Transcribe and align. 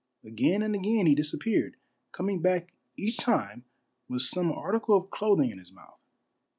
Again 0.23 0.63
and 0.63 0.73
again 0.73 1.05
he 1.05 1.13
disappeared, 1.13 1.77
coming 2.11 2.41
back 2.41 2.73
each 2.97 3.17
time 3.17 3.65
with 4.09 4.23
some 4.23 4.51
article 4.51 4.97
of 4.97 5.11
clothing 5.11 5.51
in 5.51 5.59
his 5.59 5.71
mouth. 5.71 5.99